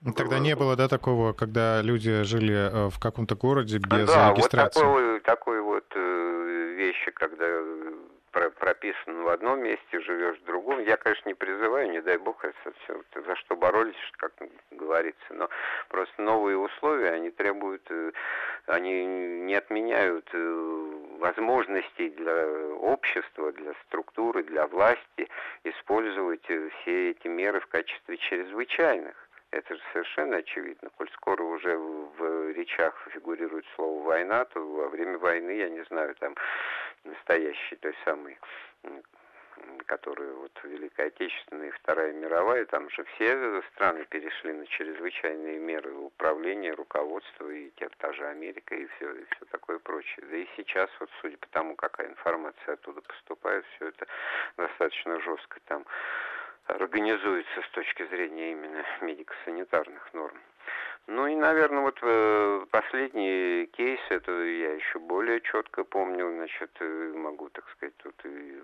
[0.01, 4.31] Ну, тогда не было, да, такого, когда люди жили э, в каком-то городе без да,
[4.31, 4.79] регистрации?
[4.79, 5.85] Да, вот такой, такой вот
[7.05, 10.79] вещи, когда э, прописан в одном месте, живешь в другом.
[10.79, 14.33] Я, конечно, не призываю, не дай бог, это все, за что боролись, как
[14.71, 15.49] говорится, но
[15.89, 18.11] просто новые условия, они требуют, э,
[18.67, 22.47] они не отменяют э, возможностей для
[22.81, 25.29] общества, для структуры, для власти
[25.63, 29.15] использовать все эти меры в качестве чрезвычайных.
[29.51, 30.89] Это же совершенно очевидно.
[30.97, 36.13] Коль скоро уже в речах фигурирует слово «война», то во время войны, я не знаю,
[36.15, 36.35] там
[37.05, 38.37] настоящей той самой
[39.85, 45.93] которые вот Великая Отечественная и Вторая мировая, там же все страны перешли на чрезвычайные меры
[45.93, 50.25] управления, руководства, и та же Америка, и все, и все такое прочее.
[50.29, 54.07] Да и сейчас, вот судя по тому, какая информация оттуда поступает, все это
[54.57, 55.85] достаточно жестко там
[56.65, 60.39] организуется с точки зрения именно медико-санитарных норм.
[61.07, 67.13] Ну и, наверное, вот э, последний кейс, это я еще более четко помню, значит, э,
[67.15, 68.59] могу, так сказать, тут и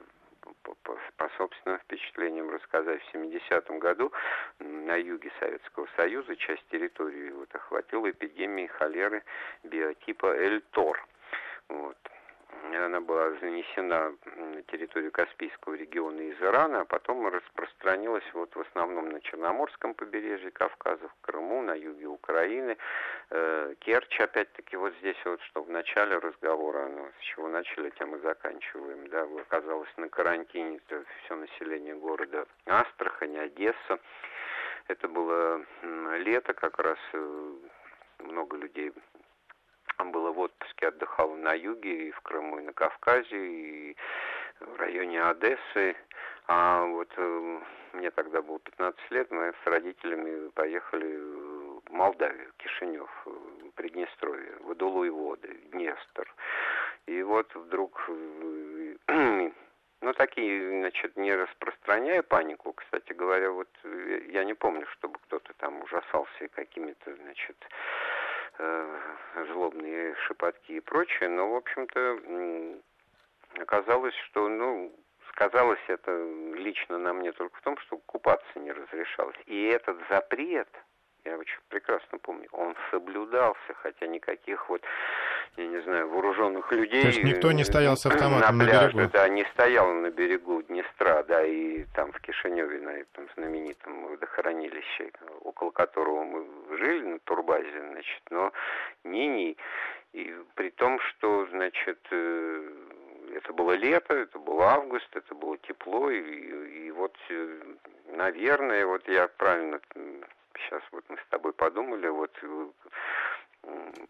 [1.17, 3.01] по, собственным впечатлениям рассказать.
[3.03, 4.11] В 70-м году
[4.59, 9.23] на юге Советского Союза часть территории вот, охватила эпидемия холеры
[9.63, 11.05] биотипа Эльтор.
[11.69, 11.97] Вот
[12.63, 19.09] она была занесена на территорию Каспийского региона из Ирана, а потом распространилась вот в основном
[19.09, 22.77] на Черноморском побережье Кавказа, в Крыму, на юге Украины,
[23.29, 28.15] э, Керчь, опять-таки, вот здесь вот, что в начале разговора, ну, с чего начали, тем
[28.15, 30.79] и заканчиваем, да, оказалось на карантине
[31.25, 33.99] все население города Астрахань, Одесса.
[34.87, 35.65] Это было
[36.17, 37.53] лето как раз, э,
[38.19, 38.91] много людей
[40.05, 43.95] было в отпуске, отдыхал на юге, и в Крыму, и на Кавказе, и
[44.59, 45.95] в районе Одессы.
[46.47, 47.59] А вот э,
[47.93, 51.17] мне тогда было 15 лет, мы с родителями поехали
[51.85, 53.09] в Молдавию, Кишинев,
[53.75, 56.33] Приднестровье, Водолу и воды, Днестр.
[57.05, 59.51] И вот вдруг, э,
[60.01, 65.53] ну, такие, значит, не распространяя панику, кстати говоря, вот э, я не помню, чтобы кто-то
[65.57, 67.57] там ужасался какими-то, значит,
[68.57, 69.15] Э,
[69.53, 72.81] злобные шепотки и прочее, но, в общем-то,
[73.61, 74.93] оказалось, что, ну,
[75.29, 76.11] сказалось это
[76.55, 79.37] лично на мне только в том, что купаться не разрешалось.
[79.45, 80.69] И этот запрет,
[81.25, 84.81] я очень прекрасно помню, он соблюдался, хотя никаких вот
[85.57, 87.01] я не знаю, вооруженных людей.
[87.01, 89.11] То есть никто не стоял с автоматом на, пляже, на берегу?
[89.11, 95.11] Да, не стоял на берегу Днестра, да, и там в Кишиневе, на этом знаменитом водохранилище,
[95.41, 98.53] около которого мы жили на турбазе, значит, но
[99.03, 99.57] ни-ни.
[100.13, 102.71] И при том, что, значит, э,
[103.35, 107.59] это было лето, это был август, это было тепло, и, и вот, э,
[108.07, 109.79] наверное, вот я правильно
[110.57, 112.31] сейчас вот мы с тобой подумали, вот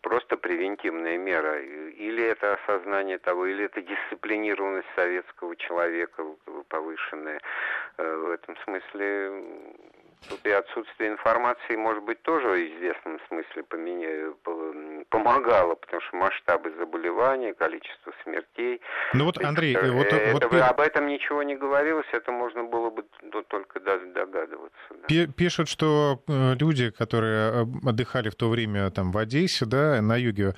[0.01, 1.59] просто превентивная мера.
[1.61, 6.23] Или это осознание того, или это дисциплинированность советского человека
[6.69, 7.41] повышенная.
[7.97, 9.43] Э, в этом смысле
[10.29, 14.33] Тут и отсутствие информации, может быть, тоже в известном смысле поменя...
[15.09, 18.81] помогало, потому что масштабы заболеваний, количество смертей.
[19.13, 20.61] Ну вот, Андрей, это, вот, это, вот...
[20.61, 23.03] об этом ничего не говорилось, это можно было бы
[23.47, 24.77] только догадываться.
[25.09, 25.33] Да.
[25.35, 30.17] Пишут, что э, люди, которые э, отдыхали в то время там в Одессе, да, на
[30.17, 30.53] юге,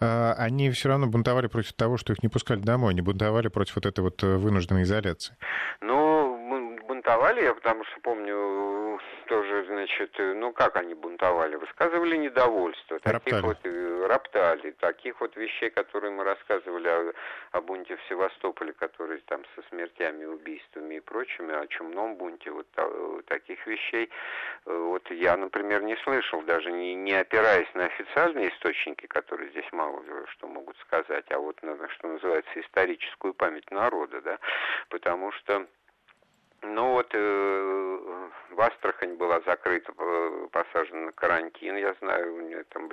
[0.00, 3.76] э, они все равно бунтовали против того, что их не пускали домой, они бунтовали против
[3.76, 5.36] вот этой вот вынужденной изоляции.
[5.80, 8.83] Ну, бунтовали, я потому что помню
[9.26, 13.42] тоже, значит, ну как они бунтовали, высказывали недовольство, таких роптали.
[13.42, 17.12] вот э, роптали, таких вот вещей, которые мы рассказывали о,
[17.52, 22.66] о бунте в Севастополе, который там со смертями, убийствами и прочими, о чумном бунте, вот
[22.76, 24.10] э, таких вещей,
[24.66, 29.70] э, вот я, например, не слышал, даже не, не опираясь на официальные источники, которые здесь
[29.72, 34.38] мало что могут сказать, а вот на, что называется историческую память народа, да,
[34.88, 35.66] потому что
[36.62, 41.76] ну вот э, в Астрахань была закрыта, э, посажена на карантин.
[41.76, 42.88] Я знаю, у меня там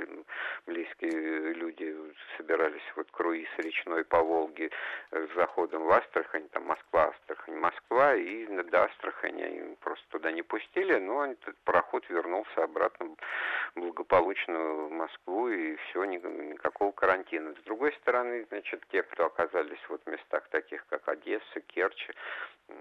[0.65, 1.95] близкие люди
[2.37, 4.71] собирались вот круиз речной по Волге
[5.11, 10.41] э, с заходом в Астрахань, там Москва, Астрахань, Москва, и до Астрахани просто туда не
[10.41, 13.15] пустили, но этот пароход вернулся обратно
[13.75, 17.53] благополучно в Москву, и все, никакого карантина.
[17.53, 22.09] С другой стороны, значит, те, кто оказались вот в местах таких, как Одесса, Керчь,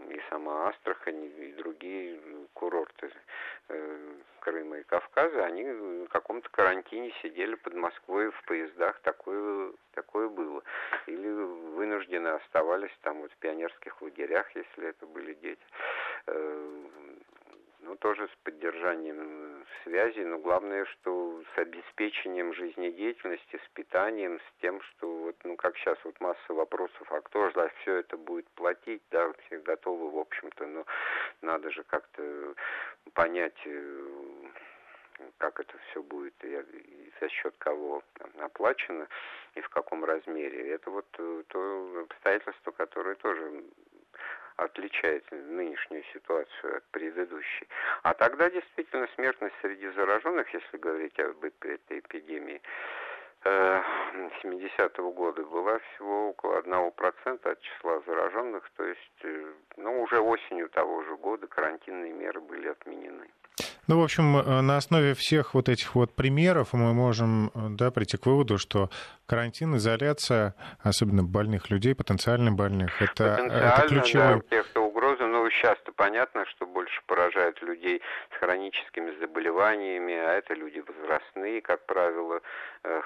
[0.09, 2.21] и сама Астрахань, и другие
[2.55, 3.11] курорты
[3.69, 10.29] э, Крыма и Кавказа, они в каком-то карантине сидели под Москвой в поездах, такое, такое
[10.29, 10.63] было.
[11.07, 15.63] Или вынуждены оставались там вот в пионерских лагерях, если это были дети.
[17.81, 24.61] Э, ну, тоже с поддержанием связи, но главное, что с обеспечением жизнедеятельности, с питанием, с
[24.61, 28.17] тем, что вот, ну, как сейчас вот масса вопросов, а кто же за все это
[28.17, 30.87] будет платить, да, все готовы, в общем-то, но
[31.43, 32.55] надо же как-то
[33.15, 34.47] понять, э,
[35.39, 38.03] как это все будет и за счет кого
[38.39, 39.07] оплачено
[39.55, 40.71] и в каком размере.
[40.71, 43.65] Это вот э, то обстоятельство, которое тоже
[44.57, 47.69] отличает нынешнюю ситуацию от предыдущей.
[48.03, 52.61] А тогда действительно смертность среди зараженных, если говорить об этой эпидемии,
[53.45, 60.21] 70-го э, года была всего около 1% от числа зараженных, то есть, э, ну, уже
[60.21, 63.27] осенью того же года карантинные меры были отменены.
[63.87, 68.17] Ну, в общем, э, на основе всех вот этих вот примеров мы можем да, прийти
[68.17, 68.91] к выводу, что
[69.27, 74.37] карантин, изоляция, особенно больных людей, потенциально больных, это, это ключевой...
[74.37, 78.03] Да, тех, кто угроза, ну, сейчас-то понятно, что больше поражают людей
[78.35, 82.41] с хроническими заболеваниями, а это люди возрастные, как правило,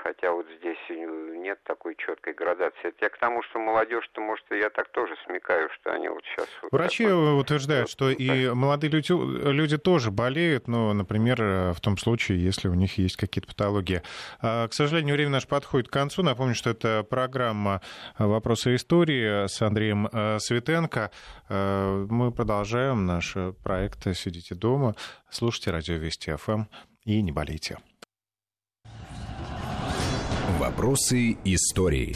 [0.03, 2.89] хотя вот здесь нет такой четкой градации.
[2.89, 6.49] Это я к тому, что молодежь-то, может, я так тоже смекаю, что они вот сейчас...
[6.63, 11.99] Вот Врачи вот, утверждают, что и молодые люди, люди тоже болеют, но, например, в том
[11.99, 14.03] случае, если у них есть какие-то патологии.
[14.41, 16.23] А, к сожалению, время наше подходит к концу.
[16.23, 17.81] Напомню, что это программа
[18.19, 21.11] «Вопросы истории» с Андреем э, Светенко.
[21.49, 24.95] Э, мы продолжаем наш проект «Сидите дома»,
[25.31, 26.65] слушайте радио Вести ФМ
[27.05, 27.79] и не болейте.
[30.59, 32.15] «Вопросы истории».